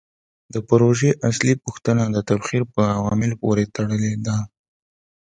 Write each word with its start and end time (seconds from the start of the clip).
د 0.53 0.55
پروژې 0.69 1.11
اصلي 1.29 1.53
پوښتنه 1.63 2.03
د 2.09 2.17
تبخیر 2.29 2.63
په 2.73 2.81
عواملو 2.97 3.39
پورې 3.43 3.63
تړلې 3.75 4.13
ده. 4.25 4.37